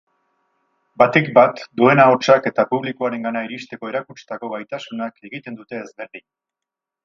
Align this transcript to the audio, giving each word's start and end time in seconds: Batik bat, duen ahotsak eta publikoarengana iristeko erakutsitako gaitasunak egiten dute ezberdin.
Batik 1.01 1.27
bat, 1.35 1.61
duen 1.81 2.01
ahotsak 2.05 2.49
eta 2.51 2.65
publikoarengana 2.73 3.45
iristeko 3.49 3.93
erakutsitako 3.95 4.53
gaitasunak 4.57 5.25
egiten 5.33 5.61
dute 5.63 5.83
ezberdin. 5.87 6.29